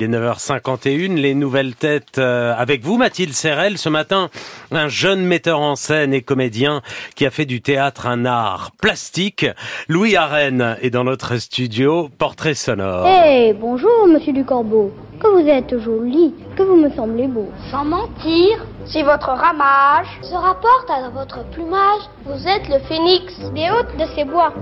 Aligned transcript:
Il 0.00 0.14
est 0.14 0.16
9h51, 0.16 1.14
les 1.16 1.34
nouvelles 1.34 1.74
têtes 1.74 2.18
euh, 2.18 2.54
avec 2.56 2.82
vous, 2.84 2.98
Mathilde 2.98 3.32
Serrel. 3.32 3.78
Ce 3.78 3.88
matin, 3.88 4.28
un 4.70 4.86
jeune 4.86 5.24
metteur 5.24 5.58
en 5.58 5.74
scène 5.74 6.14
et 6.14 6.22
comédien 6.22 6.82
qui 7.16 7.26
a 7.26 7.30
fait 7.30 7.46
du 7.46 7.60
théâtre 7.62 8.06
un 8.06 8.24
art 8.24 8.70
plastique. 8.80 9.44
Louis 9.88 10.14
Arène 10.14 10.76
est 10.82 10.90
dans 10.90 11.02
notre 11.02 11.38
studio, 11.38 12.10
portrait 12.16 12.54
sonore. 12.54 13.08
Eh, 13.08 13.52
bonjour, 13.54 14.06
monsieur 14.06 14.32
Ducorbeau. 14.32 14.92
Que 15.18 15.26
vous 15.26 15.48
êtes 15.48 15.76
joli, 15.80 16.32
que 16.56 16.62
vous 16.62 16.76
me 16.76 16.90
semblez 16.90 17.26
beau. 17.26 17.48
Sans 17.72 17.84
mentir, 17.84 18.64
si 18.86 19.02
votre 19.02 19.30
ramage 19.30 20.06
se 20.22 20.34
rapporte 20.34 20.88
à 20.90 21.08
votre 21.10 21.44
plumage, 21.50 22.02
vous 22.24 22.46
êtes 22.46 22.68
le 22.68 22.78
phénix 22.86 23.36
des 23.52 23.68
hôtes 23.70 23.96
de 23.98 24.04
ces 24.14 24.24
bois. 24.24 24.52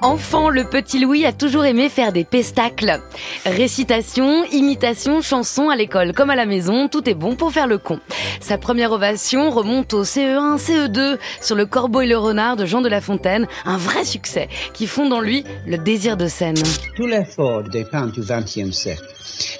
Enfant, 0.00 0.48
le 0.48 0.62
petit 0.62 1.00
Louis 1.00 1.26
a 1.26 1.32
toujours 1.32 1.64
aimé 1.64 1.88
faire 1.88 2.12
des 2.12 2.22
pestacles. 2.22 3.00
Récitation, 3.44 4.44
imitation, 4.44 5.20
chanson 5.22 5.70
à 5.70 5.76
l'école 5.76 6.12
comme 6.12 6.30
à 6.30 6.36
la 6.36 6.46
maison, 6.46 6.86
tout 6.86 7.10
est 7.10 7.14
bon 7.14 7.34
pour 7.34 7.50
faire 7.52 7.66
le 7.66 7.78
con. 7.78 7.98
Sa 8.40 8.58
première 8.58 8.92
ovation 8.92 9.50
remonte 9.50 9.92
au 9.94 10.04
CE1, 10.04 10.58
CE2 10.58 11.18
sur 11.42 11.56
le 11.56 11.66
Corbeau 11.66 12.02
et 12.02 12.06
le 12.06 12.16
Renard 12.16 12.54
de 12.54 12.64
Jean 12.64 12.80
de 12.80 12.88
La 12.88 13.00
Fontaine, 13.00 13.48
un 13.64 13.76
vrai 13.76 14.04
succès 14.04 14.48
qui 14.72 14.86
fonde 14.86 15.12
en 15.12 15.20
lui 15.20 15.42
le 15.66 15.78
désir 15.78 16.16
de 16.16 16.28
scène. 16.28 16.58
Tout 16.94 17.06
l'effort 17.06 17.64
des 17.64 17.84
peintres 17.84 18.12
du 18.12 18.20
XXe 18.20 18.70
siècle 18.70 19.02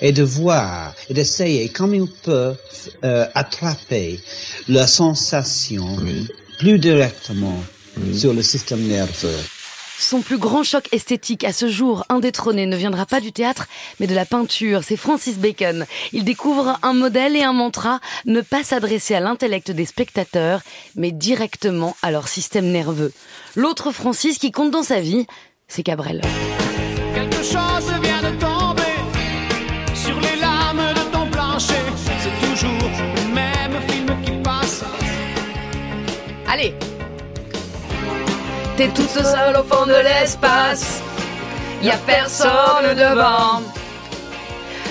est 0.01 0.13
de 0.13 0.23
voir 0.23 0.95
et 1.11 1.15
d'essayer 1.15 1.69
comme 1.69 1.97
ils 1.97 2.11
peuvent 2.23 2.57
euh, 3.05 3.27
attraper 3.35 4.21
la 4.69 4.87
sensation 4.87 5.97
plus 6.61 6.79
directement 6.79 7.61
sur 8.13 8.33
le 8.33 8.43
système 8.43 8.87
nerveux. 8.87 9.37
Son 10.01 10.21
plus 10.21 10.39
grand 10.39 10.63
choc 10.63 10.89
esthétique 10.93 11.43
à 11.43 11.53
ce 11.53 11.69
jour 11.69 12.05
indétrôné 12.09 12.67
ne 12.67 12.77
viendra 12.77 13.05
pas 13.05 13.21
du 13.21 13.33
théâtre, 13.33 13.67
mais 13.99 14.07
de 14.07 14.15
la 14.15 14.25
peinture. 14.25 14.85
C'est 14.85 14.97
Francis 14.97 15.39
Bacon. 15.39 15.87
Il 16.13 16.25
découvre 16.25 16.79
un 16.83 16.93
modèle 16.93 17.35
et 17.35 17.43
un 17.43 17.53
mantra, 17.53 17.99
ne 18.25 18.41
pas 18.41 18.63
s'adresser 18.63 19.17
à 19.17 19.21
l'intellect 19.21 19.73
des 19.73 19.87
spectateurs, 19.87 20.63
mais 20.95 21.11
directement 21.11 21.97
à 22.03 22.13
leur 22.13 22.29
système 22.29 22.71
nerveux. 22.71 23.13
L'autre 23.57 23.91
Francis 23.91 24.39
qui 24.39 24.53
compte 24.53 24.71
dans 24.71 24.85
sa 24.85 25.01
vie, 25.01 25.27
c'est 25.67 25.83
Cabrel. 25.83 26.23
T'es 38.79 38.87
toute 38.91 39.11
seule 39.11 39.57
au 39.57 39.65
fond 39.65 39.87
de 39.87 40.05
l'espace. 40.05 41.01
Y 41.83 41.91
a 41.91 41.97
personne 41.97 42.95
devant. 42.95 43.61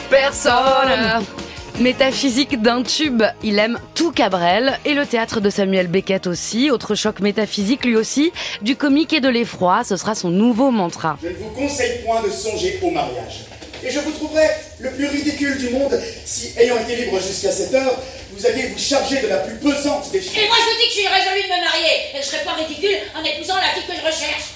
Personne. 0.09 1.23
Métaphysique 1.79 2.61
d'un 2.61 2.83
tube, 2.83 3.23
il 3.43 3.57
aime 3.59 3.79
tout 3.95 4.11
Cabrel 4.11 4.77
et 4.83 4.93
le 4.93 5.05
théâtre 5.05 5.39
de 5.39 5.49
Samuel 5.49 5.87
Beckett 5.87 6.27
aussi. 6.27 6.69
Autre 6.69 6.95
choc 6.95 7.21
métaphysique 7.21 7.85
lui 7.85 7.95
aussi, 7.95 8.33
du 8.61 8.75
comique 8.75 9.13
et 9.13 9.21
de 9.21 9.29
l'effroi, 9.29 9.85
ce 9.85 9.95
sera 9.95 10.15
son 10.15 10.31
nouveau 10.31 10.69
mantra. 10.69 11.17
Je 11.23 11.29
ne 11.29 11.35
vous 11.35 11.49
conseille 11.51 12.03
point 12.03 12.21
de 12.21 12.29
songer 12.29 12.81
au 12.83 12.91
mariage. 12.91 13.45
Et 13.85 13.89
je 13.89 13.99
vous 14.01 14.11
trouverai 14.11 14.47
le 14.79 14.91
plus 14.91 15.07
ridicule 15.07 15.57
du 15.59 15.69
monde 15.69 15.97
si, 16.25 16.51
ayant 16.59 16.77
été 16.77 16.97
libre 16.97 17.21
jusqu'à 17.21 17.51
cette 17.51 17.73
heure, 17.73 17.97
vous 18.37 18.45
alliez 18.45 18.67
vous 18.67 18.79
charger 18.79 19.21
de 19.21 19.27
la 19.27 19.37
plus 19.37 19.55
pesante 19.55 20.11
des 20.11 20.21
choses. 20.21 20.37
Et 20.37 20.47
moi 20.47 20.57
je 20.59 20.77
dis 20.77 20.87
que 20.87 20.93
je 20.93 20.99
suis 20.99 21.07
résolu 21.07 21.41
de 21.43 21.55
me 21.55 21.65
marier 21.65 22.09
et 22.13 22.17
que 22.17 22.23
je 22.23 22.27
serai 22.27 22.43
pas 22.43 22.53
ridicule 22.53 22.97
en 23.15 23.23
épousant 23.23 23.55
la 23.55 23.69
fille 23.73 23.83
que 23.87 23.93
je 23.93 24.05
recherche. 24.05 24.53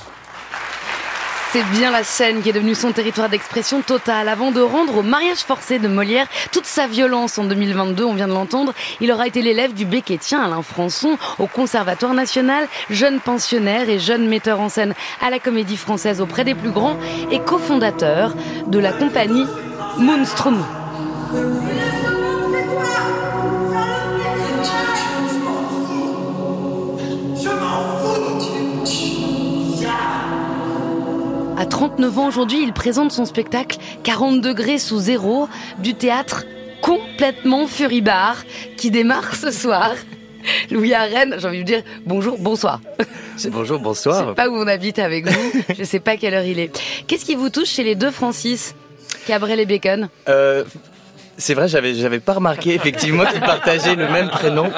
C'est 1.51 1.63
bien 1.71 1.91
la 1.91 2.05
scène 2.05 2.41
qui 2.41 2.47
est 2.47 2.53
devenue 2.53 2.75
son 2.75 2.93
territoire 2.93 3.27
d'expression 3.27 3.81
totale. 3.81 4.29
Avant 4.29 4.51
de 4.51 4.61
rendre 4.61 4.99
au 4.99 5.01
mariage 5.01 5.39
forcé 5.39 5.79
de 5.79 5.89
Molière 5.89 6.27
toute 6.53 6.65
sa 6.65 6.87
violence 6.87 7.37
en 7.37 7.43
2022, 7.43 8.05
on 8.05 8.13
vient 8.13 8.29
de 8.29 8.33
l'entendre, 8.33 8.73
il 9.01 9.11
aura 9.11 9.27
été 9.27 9.41
l'élève 9.41 9.73
du 9.73 9.83
Beckettien 9.83 10.41
Alain 10.41 10.61
Françon 10.61 11.17
au 11.39 11.47
Conservatoire 11.47 12.13
national, 12.13 12.69
jeune 12.89 13.19
pensionnaire 13.19 13.89
et 13.89 13.99
jeune 13.99 14.29
metteur 14.29 14.61
en 14.61 14.69
scène 14.69 14.93
à 15.21 15.29
la 15.29 15.39
Comédie 15.39 15.75
Française 15.75 16.21
auprès 16.21 16.45
des 16.45 16.55
plus 16.55 16.71
grands 16.71 16.97
et 17.31 17.39
cofondateur 17.39 18.33
de 18.67 18.79
la 18.79 18.93
compagnie 18.93 19.45
Moonstrom. 19.97 20.63
39 31.81 32.19
ans 32.19 32.27
aujourd'hui, 32.27 32.61
il 32.61 32.73
présente 32.73 33.11
son 33.11 33.25
spectacle 33.25 33.79
40 34.03 34.39
degrés 34.39 34.77
sous 34.77 34.99
zéro 34.99 35.49
du 35.79 35.95
théâtre 35.95 36.45
complètement 36.79 37.65
furibard 37.65 38.43
qui 38.77 38.91
démarre 38.91 39.33
ce 39.35 39.49
soir. 39.49 39.95
Louis 40.69 40.93
Arène, 40.93 41.37
j'ai 41.39 41.47
envie 41.47 41.61
de 41.61 41.63
dire 41.63 41.81
bonjour, 42.05 42.37
bonsoir. 42.37 42.81
Bonjour, 43.49 43.79
bonsoir. 43.79 44.21
Je 44.23 44.29
sais 44.29 44.35
pas 44.35 44.47
où 44.47 44.57
on 44.57 44.67
habite 44.67 44.99
avec 44.99 45.27
vous, 45.27 45.51
je 45.75 45.83
sais 45.83 45.99
pas 45.99 46.17
quelle 46.17 46.35
heure 46.35 46.43
il 46.45 46.59
est. 46.59 46.79
Qu'est-ce 47.07 47.25
qui 47.25 47.33
vous 47.33 47.49
touche 47.49 47.69
chez 47.69 47.83
les 47.83 47.95
deux 47.95 48.11
Francis 48.11 48.75
Cabrel 49.25 49.59
et 49.59 49.65
Bacon? 49.65 50.07
Euh, 50.29 50.63
C'est 51.37 51.55
vrai, 51.55 51.67
j'avais 51.67 51.95
j'avais 51.95 52.19
pas 52.19 52.33
remarqué 52.33 52.75
effectivement 52.75 53.25
qu'ils 53.25 53.39
partageaient 53.39 53.95
le 53.95 54.07
même 54.07 54.29
prénom. 54.29 54.69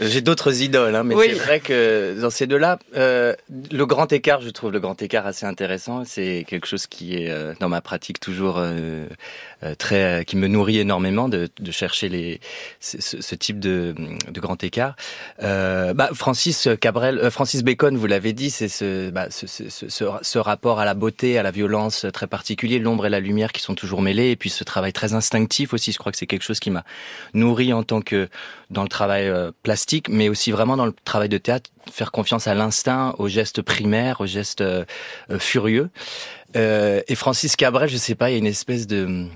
J'ai 0.00 0.22
d'autres 0.22 0.60
idoles, 0.60 0.96
hein, 0.96 1.04
mais 1.04 1.14
Oui. 1.14 1.26
c'est 1.28 1.34
vrai 1.34 1.60
que 1.60 2.20
dans 2.20 2.30
ces 2.30 2.48
deux-là, 2.48 2.80
euh, 2.96 3.32
le 3.70 3.86
grand 3.86 4.12
écart, 4.12 4.40
je 4.40 4.50
trouve 4.50 4.72
le 4.72 4.80
grand 4.80 5.00
écart 5.00 5.24
assez 5.24 5.46
intéressant. 5.46 6.02
C'est 6.04 6.44
quelque 6.48 6.66
chose 6.66 6.88
qui 6.88 7.14
est 7.14 7.30
euh, 7.30 7.54
dans 7.60 7.68
ma 7.68 7.80
pratique 7.80 8.18
toujours 8.18 8.56
euh, 8.58 9.06
euh, 9.62 9.74
très, 9.76 10.20
euh, 10.20 10.22
qui 10.24 10.36
me 10.36 10.48
nourrit 10.48 10.78
énormément 10.80 11.28
de, 11.28 11.48
de 11.60 11.70
chercher 11.70 12.08
les 12.08 12.40
ce, 12.80 13.00
ce- 13.00 13.34
type 13.36 13.60
de, 13.60 13.94
de 14.30 14.40
grand 14.40 14.62
écart. 14.64 14.96
Euh, 15.44 15.94
bah, 15.94 16.10
Francis 16.12 16.68
Cabrel, 16.80 17.18
euh, 17.18 17.30
Francis 17.30 17.62
Bacon, 17.62 17.96
vous 17.96 18.06
l'avez 18.08 18.32
dit, 18.32 18.50
c'est 18.50 18.68
ce, 18.68 19.10
bah, 19.10 19.28
ce, 19.30 19.46
ce, 19.46 19.64
ce, 19.88 20.38
rapport 20.38 20.80
à 20.80 20.84
la 20.84 20.94
beauté, 20.94 21.38
à 21.38 21.44
la 21.44 21.50
violence 21.52 22.04
très 22.12 22.26
particulier, 22.26 22.80
l'ombre 22.80 23.06
et 23.06 23.10
la 23.10 23.20
lumière 23.20 23.52
qui 23.52 23.60
sont 23.62 23.74
toujours 23.76 24.02
mêlés, 24.02 24.30
et 24.32 24.36
puis 24.36 24.50
ce 24.50 24.64
travail 24.64 24.92
très 24.92 25.14
instinctif 25.14 25.72
aussi. 25.72 25.92
Je 25.92 25.98
crois 25.98 26.10
que 26.10 26.18
c'est 26.18 26.26
quelque 26.26 26.42
chose 26.42 26.58
qui 26.58 26.70
m'a 26.70 26.84
nourri 27.32 27.72
en 27.72 27.84
tant 27.84 28.00
que 28.00 28.28
dans 28.70 28.82
le 28.82 28.88
travail 28.88 29.28
euh, 29.28 29.52
mais 30.08 30.28
aussi 30.28 30.50
vraiment 30.50 30.76
dans 30.76 30.86
le 30.86 30.94
travail 31.04 31.28
de 31.28 31.38
théâtre, 31.38 31.70
faire 31.90 32.12
confiance 32.12 32.46
à 32.46 32.54
l'instinct, 32.54 33.14
aux 33.18 33.28
gestes 33.28 33.62
primaires, 33.62 34.20
aux 34.20 34.26
gestes 34.26 34.60
euh, 34.60 34.84
euh, 35.30 35.38
furieux. 35.38 35.90
Euh, 36.56 37.02
et 37.08 37.14
Francis 37.14 37.56
Cabrel, 37.56 37.88
je 37.88 37.96
sais 37.96 38.14
pas, 38.14 38.30
il 38.30 38.32
y 38.34 38.36
a 38.36 38.38
une 38.38 38.46
espèce 38.46 38.86
de 38.86 39.26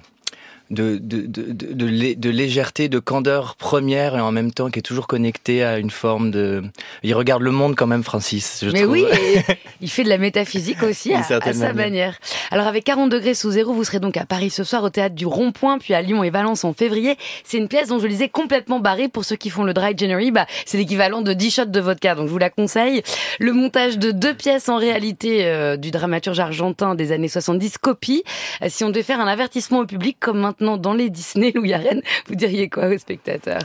de, 0.70 0.98
de, 1.00 1.22
de, 1.26 1.52
de, 1.52 1.72
de 1.72 1.86
lé- 1.86 2.14
de 2.14 2.30
légèreté, 2.30 2.88
de 2.88 2.98
candeur 2.98 3.56
première 3.56 4.16
et 4.16 4.20
en 4.20 4.32
même 4.32 4.52
temps 4.52 4.70
qui 4.70 4.78
est 4.78 4.82
toujours 4.82 5.06
connecté 5.06 5.64
à 5.64 5.78
une 5.78 5.90
forme 5.90 6.30
de... 6.30 6.62
Il 7.02 7.14
regarde 7.14 7.42
le 7.42 7.50
monde 7.50 7.74
quand 7.76 7.86
même, 7.86 8.02
Francis, 8.02 8.60
je 8.62 8.70
Mais 8.70 8.82
trouve. 8.82 8.92
oui, 8.92 9.04
il 9.80 9.90
fait 9.90 10.04
de 10.04 10.08
la 10.08 10.18
métaphysique 10.18 10.82
aussi 10.82 11.12
à, 11.14 11.22
sa 11.22 11.38
manière. 11.40 11.74
manière. 11.74 12.18
Alors 12.50 12.66
avec 12.66 12.84
40 12.84 13.10
degrés 13.10 13.34
sous 13.34 13.50
zéro, 13.52 13.72
vous 13.72 13.84
serez 13.84 14.00
donc 14.00 14.16
à 14.16 14.24
Paris 14.26 14.50
ce 14.50 14.64
soir 14.64 14.82
au 14.84 14.90
théâtre 14.90 15.14
du 15.14 15.26
Rond-Point, 15.26 15.78
puis 15.78 15.94
à 15.94 16.02
Lyon 16.02 16.22
et 16.24 16.30
Valence 16.30 16.64
en 16.64 16.72
février. 16.74 17.16
C'est 17.44 17.58
une 17.58 17.68
pièce 17.68 17.88
dont 17.88 17.98
je 17.98 18.06
lisais 18.06 18.28
complètement 18.28 18.80
barrée 18.80 19.08
pour 19.08 19.24
ceux 19.24 19.36
qui 19.36 19.50
font 19.50 19.64
le 19.64 19.72
dry 19.72 19.96
January. 19.96 20.30
Bah, 20.30 20.46
c'est 20.66 20.76
l'équivalent 20.78 21.22
de 21.22 21.32
10 21.32 21.50
shots 21.54 21.64
de 21.66 21.80
vodka, 21.80 22.14
donc 22.14 22.26
je 22.26 22.32
vous 22.32 22.38
la 22.38 22.50
conseille. 22.50 23.02
Le 23.38 23.52
montage 23.52 23.98
de 23.98 24.10
deux 24.10 24.34
pièces 24.34 24.68
en 24.68 24.76
réalité 24.76 25.46
euh, 25.46 25.76
du 25.76 25.90
dramaturge 25.90 26.40
argentin 26.40 26.94
des 26.94 27.12
années 27.12 27.28
70, 27.28 27.78
copie. 27.78 28.22
Euh, 28.62 28.66
si 28.68 28.84
on 28.84 28.88
devait 28.90 29.02
faire 29.02 29.20
un 29.20 29.26
avertissement 29.28 29.78
au 29.78 29.86
public 29.86 30.16
comme 30.20 30.38
maintenant 30.40 30.57
dans 30.60 30.94
les 30.94 31.10
Disney, 31.10 31.52
Louis 31.54 31.72
Arène, 31.72 32.02
vous 32.26 32.34
diriez 32.34 32.68
quoi 32.68 32.88
aux 32.88 32.98
spectateurs? 32.98 33.62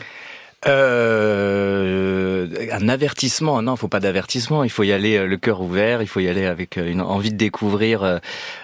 Euh, 0.65 2.47
un 2.73 2.89
avertissement, 2.89 3.61
non, 3.61 3.75
faut 3.75 3.87
pas 3.87 3.99
d'avertissement. 3.99 4.63
Il 4.63 4.69
faut 4.71 4.83
y 4.83 4.91
aller 4.91 5.17
euh, 5.17 5.27
le 5.27 5.37
cœur 5.37 5.61
ouvert. 5.61 6.01
Il 6.01 6.07
faut 6.07 6.19
y 6.19 6.27
aller 6.27 6.45
avec 6.45 6.77
euh, 6.77 6.91
une 6.91 7.01
envie 7.01 7.31
de 7.31 7.37
découvrir 7.37 8.03
euh, 8.03 8.17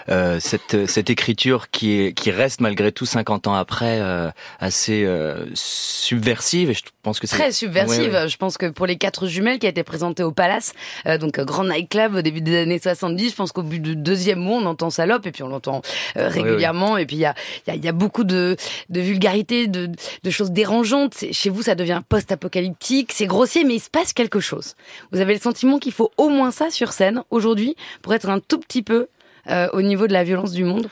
euh, 0.09 0.39
cette 0.39 0.87
cette 0.87 1.11
écriture 1.11 1.69
qui 1.69 1.99
est 1.99 2.13
qui 2.13 2.31
reste 2.31 2.59
malgré 2.59 2.91
tout 2.91 3.05
50 3.05 3.47
ans 3.47 3.53
après 3.53 3.99
euh, 4.01 4.31
assez 4.59 5.03
euh, 5.05 5.45
subversive. 5.53 6.71
Et 6.71 6.73
je 6.73 6.81
pense 7.03 7.19
que 7.19 7.27
c'est 7.27 7.37
Très 7.37 7.51
subversive. 7.51 8.11
Ouais, 8.11 8.21
ouais. 8.21 8.29
Je 8.29 8.37
pense 8.37 8.57
que 8.57 8.65
pour 8.65 8.87
les 8.87 8.97
quatre 8.97 9.27
jumelles 9.27 9.59
qui 9.59 9.67
a 9.67 9.69
été 9.69 9.83
présentée 9.83 10.23
au 10.23 10.31
Palace, 10.31 10.73
euh, 11.05 11.19
donc 11.19 11.39
grand 11.39 11.65
nightclub 11.65 12.15
au 12.15 12.21
début 12.21 12.41
des 12.41 12.57
années 12.57 12.79
70, 12.79 13.29
je 13.29 13.35
pense 13.35 13.51
qu'au 13.51 13.63
bout 13.63 13.77
du 13.77 13.95
deuxième 13.95 14.39
mot, 14.39 14.55
on 14.55 14.65
entend 14.65 14.89
salope 14.89 15.27
et 15.27 15.31
puis 15.31 15.43
on 15.43 15.47
l'entend 15.49 15.81
euh, 16.17 16.29
régulièrement. 16.29 16.97
Et 16.97 17.05
puis 17.05 17.17
il 17.17 17.21
y 17.21 17.25
a, 17.25 17.35
il 17.67 17.69
y, 17.69 17.73
a, 17.73 17.75
il 17.75 17.85
y 17.85 17.87
a 17.87 17.93
beaucoup 17.93 18.23
de, 18.23 18.55
de 18.89 19.01
vulgarité, 19.01 19.67
de, 19.67 19.87
de 20.23 20.29
choses 20.31 20.51
dérangeantes. 20.51 21.13
Chez 21.31 21.49
vous, 21.51 21.61
ça 21.61 21.75
devient 21.75 22.01
post-apocalyptique, 22.09 23.11
c'est 23.13 23.27
grossier, 23.27 23.63
mais 23.63 23.75
il 23.75 23.79
se 23.79 23.89
passe 23.89 23.98
quelque 24.13 24.39
chose. 24.39 24.75
Vous 25.11 25.19
avez 25.19 25.33
le 25.33 25.39
sentiment 25.39 25.79
qu'il 25.79 25.91
faut 25.91 26.11
au 26.17 26.29
moins 26.29 26.51
ça 26.51 26.69
sur 26.69 26.91
scène 26.91 27.23
aujourd'hui 27.29 27.75
pour 28.01 28.13
être 28.13 28.29
un 28.29 28.39
tout 28.39 28.59
petit 28.59 28.81
peu 28.81 29.07
euh, 29.49 29.69
au 29.73 29.81
niveau 29.81 30.07
de 30.07 30.13
la 30.13 30.23
violence 30.23 30.51
du 30.51 30.63
monde? 30.63 30.89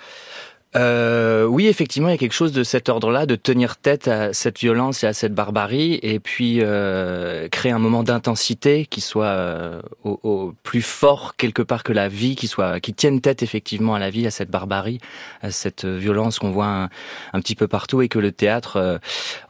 Euh, 0.76 1.46
oui, 1.46 1.68
effectivement, 1.68 2.10
il 2.10 2.12
y 2.12 2.16
a 2.16 2.18
quelque 2.18 2.34
chose 2.34 2.52
de 2.52 2.64
cet 2.64 2.90
ordre-là, 2.90 3.26
de 3.26 3.36
tenir 3.36 3.78
tête 3.78 4.08
à 4.08 4.34
cette 4.34 4.60
violence 4.60 5.04
et 5.04 5.08
à 5.08 5.14
cette 5.14 5.34
barbarie, 5.34 5.98
et 6.04 6.20
puis 6.20 6.60
euh, 6.62 7.48
créer 7.48 7.72
un 7.72 7.80
moment 7.80 8.04
d'intensité 8.04 8.86
qui 8.86 9.00
soit 9.00 9.26
euh, 9.26 9.82
au, 10.04 10.20
au, 10.24 10.54
plus 10.64 10.82
fort 10.82 11.36
quelque 11.38 11.62
part 11.62 11.84
que 11.84 11.94
la 11.94 12.10
vie, 12.10 12.36
qui 12.36 12.48
soit, 12.48 12.82
qui 12.82 12.94
tienne 12.94 13.22
tête 13.22 13.44
effectivement 13.44 13.96
à 13.96 14.00
la 14.00 14.10
vie, 14.10 14.28
à 14.28 14.32
cette 14.32 14.52
barbarie, 14.52 15.00
à 15.42 15.52
cette 15.52 15.86
violence 15.86 16.38
qu'on 16.38 16.52
voit 16.52 16.66
un, 16.68 16.90
un, 17.34 17.40
petit 17.40 17.56
peu 17.56 17.70
partout, 17.70 18.02
et 18.02 18.10
que 18.10 18.20
le 18.20 18.34
théâtre, 18.34 18.76
euh, 18.76 18.98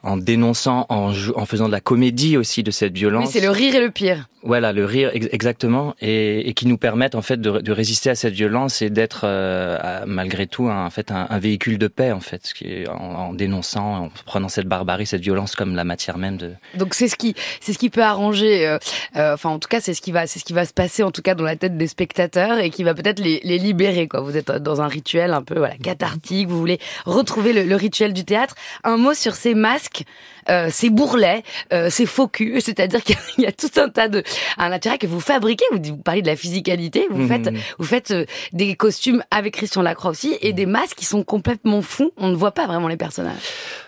en 0.04 0.16
dénonçant, 0.16 0.86
en, 0.88 1.12
en, 1.34 1.46
faisant 1.46 1.66
de 1.66 1.72
la 1.72 1.80
comédie 1.80 2.36
aussi 2.36 2.62
de 2.62 2.70
cette 2.70 2.94
violence, 2.94 3.26
oui, 3.26 3.32
c'est 3.32 3.44
le 3.44 3.50
rire 3.50 3.74
et 3.74 3.80
le 3.80 3.90
pire. 3.90 4.28
Voilà, 4.44 4.72
le 4.72 4.84
rire 4.84 5.10
exactement, 5.14 5.96
et, 6.00 6.48
et 6.48 6.54
qui 6.54 6.68
nous 6.68 6.78
permettent 6.78 7.16
en 7.16 7.22
fait 7.22 7.40
de, 7.40 7.58
de 7.58 7.72
résister 7.72 8.08
à 8.08 8.14
cette 8.14 8.34
violence 8.34 8.82
et 8.82 8.88
d'être 8.88 9.22
euh, 9.24 10.04
malgré 10.06 10.46
tout 10.46 10.68
en 10.68 10.90
fait 10.90 11.07
un, 11.10 11.26
un, 11.28 11.38
véhicule 11.38 11.78
de 11.78 11.88
paix 11.88 12.12
en 12.12 12.20
fait, 12.20 12.52
en, 12.88 12.92
en, 12.92 13.32
dénonçant, 13.32 14.04
en 14.04 14.10
prenant 14.26 14.48
cette 14.48 14.66
barbarie, 14.66 15.06
cette 15.06 15.22
violence 15.22 15.54
comme 15.54 15.74
la 15.74 15.84
matière 15.84 16.18
même 16.18 16.36
de. 16.36 16.54
Donc 16.74 16.94
c'est 16.94 17.08
ce 17.08 17.16
qui 17.16 17.34
c'est 17.60 17.72
ce 17.72 17.78
qui 17.78 17.90
peut 17.90 18.02
arranger, 18.02 18.66
euh, 18.66 18.78
euh, 19.16 19.34
enfin 19.34 19.50
en 19.50 19.58
tout 19.58 19.68
cas 19.68 19.80
c'est 19.80 19.94
ce 19.94 20.00
qui 20.00 20.12
va 20.12 20.26
c'est 20.26 20.38
ce 20.38 20.44
qui 20.44 20.52
va 20.52 20.64
se 20.64 20.72
passer 20.72 21.02
en 21.02 21.10
tout 21.10 21.22
cas 21.22 21.34
dans 21.34 21.44
la 21.44 21.56
tête 21.56 21.76
des 21.76 21.86
spectateurs 21.86 22.58
et 22.58 22.70
qui 22.70 22.84
va 22.84 22.94
peut-être 22.94 23.20
les, 23.20 23.40
les, 23.44 23.58
libérer 23.58 24.08
quoi. 24.08 24.20
Vous 24.20 24.36
êtes 24.36 24.50
dans 24.50 24.80
un 24.80 24.88
rituel 24.88 25.32
un 25.32 25.42
peu 25.42 25.58
voilà 25.58 25.76
cathartique, 25.76 26.48
vous 26.48 26.58
voulez 26.58 26.78
retrouver 27.04 27.52
le, 27.52 27.64
le 27.64 27.76
rituel 27.76 28.12
du 28.12 28.24
théâtre. 28.24 28.54
Un 28.84 28.96
mot 28.96 29.14
sur 29.14 29.34
ces 29.34 29.54
masques. 29.54 30.04
Euh, 30.50 30.68
ces 30.70 30.88
bourrelets, 30.88 31.42
euh, 31.74 31.90
ces 31.90 32.06
faux 32.06 32.26
culs, 32.26 32.60
c'est-à-dire 32.62 33.02
qu'il 33.04 33.16
y 33.38 33.46
a 33.46 33.52
tout 33.52 33.70
un 33.76 33.88
tas 33.88 34.08
de 34.08 34.22
un 34.56 34.72
intérêt 34.72 34.98
que 34.98 35.06
vous 35.06 35.20
fabriquez. 35.20 35.64
Vous, 35.72 35.78
vous 35.82 35.96
parlez 35.98 36.22
de 36.22 36.26
la 36.26 36.36
physicalité, 36.36 37.06
vous 37.10 37.24
mmh. 37.24 37.28
faites 37.28 37.50
vous 37.78 37.84
faites 37.84 38.10
euh, 38.12 38.24
des 38.52 38.74
costumes 38.74 39.22
avec 39.30 39.54
Christian 39.54 39.82
Lacroix 39.82 40.10
aussi 40.10 40.38
et 40.40 40.52
des 40.52 40.66
masques 40.66 40.97
qui 40.98 41.04
sont 41.04 41.22
complètement 41.22 41.80
fous. 41.80 42.12
On 42.16 42.28
ne 42.28 42.34
voit 42.34 42.50
pas 42.50 42.66
vraiment 42.66 42.88
les 42.88 42.96
personnages. 42.96 43.36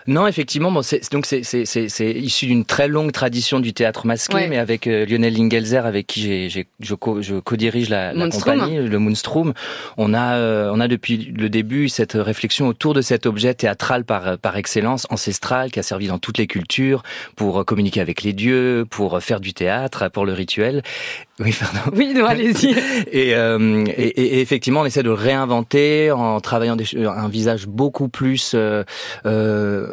Non, 0.07 0.27
effectivement, 0.27 0.71
bon, 0.71 0.81
c'est, 0.81 1.11
donc 1.11 1.25
c'est, 1.25 1.43
c'est, 1.43 1.65
c'est, 1.65 1.89
c'est 1.89 2.09
issu 2.09 2.45
d'une 2.45 2.63
très 2.63 2.87
longue 2.87 3.11
tradition 3.11 3.59
du 3.59 3.73
théâtre 3.73 4.05
masqué, 4.05 4.35
ouais. 4.35 4.47
mais 4.47 4.57
avec 4.57 4.87
euh, 4.87 5.05
Lionel 5.05 5.33
Lingelzer, 5.33 5.85
avec 5.85 6.07
qui 6.07 6.21
j'ai, 6.21 6.49
j'ai 6.49 6.67
je, 6.79 6.95
co, 6.95 7.21
je 7.21 7.35
co-dirige 7.35 7.89
la, 7.89 8.13
la 8.13 8.29
compagnie, 8.29 8.77
le 8.77 8.99
Moonstrom, 8.99 9.53
on 9.97 10.13
a, 10.13 10.35
euh, 10.35 10.71
on 10.73 10.79
a 10.79 10.87
depuis 10.87 11.17
le 11.17 11.49
début 11.49 11.89
cette 11.89 12.13
réflexion 12.13 12.67
autour 12.67 12.93
de 12.93 13.01
cet 13.01 13.25
objet 13.25 13.53
théâtral 13.53 14.05
par, 14.05 14.37
par 14.37 14.55
excellence, 14.55 15.05
ancestral, 15.09 15.69
qui 15.69 15.79
a 15.79 15.83
servi 15.83 16.07
dans 16.07 16.17
toutes 16.17 16.37
les 16.37 16.47
cultures 16.47 17.03
pour 17.35 17.65
communiquer 17.65 17.99
avec 17.99 18.23
les 18.23 18.33
dieux, 18.33 18.85
pour 18.89 19.21
faire 19.21 19.41
du 19.41 19.53
théâtre, 19.53 20.09
pour 20.09 20.25
le 20.25 20.33
rituel. 20.33 20.81
Oui, 21.43 21.55
pardon. 21.59 21.95
Oui, 21.95 22.13
non, 22.13 22.25
allez-y. 22.25 22.71
et, 23.11 23.35
euh, 23.35 23.85
et, 23.87 24.37
et, 24.37 24.41
effectivement, 24.41 24.81
on 24.81 24.85
essaie 24.85 25.03
de 25.03 25.09
réinventer 25.09 26.11
en 26.11 26.39
travaillant 26.39 26.75
des, 26.75 26.85
un 27.07 27.27
visage 27.27 27.67
beaucoup 27.67 28.09
plus 28.09 28.53
euh, 28.53 28.83
euh, 29.25 29.87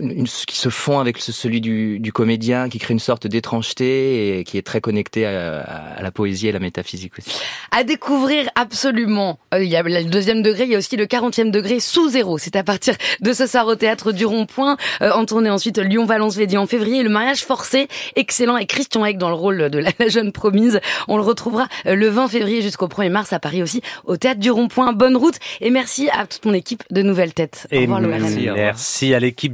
une, 0.00 0.24
qui 0.24 0.58
se 0.58 0.68
fond 0.68 0.98
avec 0.98 1.18
celui 1.18 1.60
du, 1.60 1.98
du, 2.00 2.12
comédien, 2.12 2.68
qui 2.68 2.78
crée 2.78 2.94
une 2.94 3.00
sorte 3.00 3.26
d'étrangeté 3.26 4.38
et 4.38 4.44
qui 4.44 4.58
est 4.58 4.62
très 4.62 4.80
connecté 4.80 5.26
à, 5.26 5.60
à, 5.60 6.02
la 6.02 6.10
poésie 6.10 6.48
et 6.48 6.52
la 6.52 6.58
métaphysique 6.58 7.12
aussi. 7.18 7.38
À 7.70 7.84
découvrir 7.84 8.48
absolument. 8.54 9.38
Euh, 9.52 9.62
il 9.62 9.70
y 9.70 9.76
a 9.76 9.82
le 9.82 10.04
deuxième 10.04 10.42
degré, 10.42 10.64
il 10.64 10.70
y 10.70 10.74
a 10.74 10.78
aussi 10.78 10.96
le 10.96 11.06
quarantième 11.06 11.50
degré 11.50 11.80
sous 11.80 12.08
zéro. 12.08 12.38
C'est 12.38 12.56
à 12.56 12.64
partir 12.64 12.94
de 13.20 13.32
ce 13.32 13.46
soir 13.46 13.66
au 13.66 13.74
théâtre 13.74 14.12
du 14.12 14.26
Rond-Point. 14.26 14.76
Euh, 15.02 15.12
en 15.12 15.24
tournée 15.24 15.50
ensuite 15.50 15.78
Lyon-Valence-Védy 15.78 16.56
en 16.56 16.66
février. 16.66 17.02
Le 17.02 17.10
mariage 17.10 17.44
forcé, 17.44 17.88
excellent, 18.16 18.56
et 18.56 18.66
Christian 18.66 19.04
Egg 19.04 19.18
dans 19.18 19.28
le 19.28 19.34
rôle 19.34 19.70
de 19.70 19.78
la, 19.78 19.90
la 19.98 20.08
jeune 20.08 20.32
promise. 20.32 20.80
On 21.08 21.16
le 21.16 21.22
retrouvera 21.22 21.68
le 21.84 22.08
20 22.08 22.28
février 22.28 22.62
jusqu'au 22.62 22.86
1er 22.86 23.10
mars 23.10 23.32
à 23.32 23.38
Paris 23.38 23.62
aussi 23.62 23.82
au 24.04 24.16
théâtre 24.16 24.40
du 24.40 24.50
Rond-Point. 24.50 24.92
Bonne 24.92 25.16
route 25.16 25.36
et 25.60 25.70
merci 25.70 26.08
à 26.10 26.26
toute 26.26 26.44
mon 26.44 26.53
équipe 26.54 26.82
de 26.90 27.02
Nouvelles 27.02 27.34
Têtes. 27.34 27.66
Au 27.72 27.80
revoir, 27.80 28.00
merci, 28.00 28.48
merci 28.54 29.14
à 29.14 29.20
l'équipe 29.20 29.52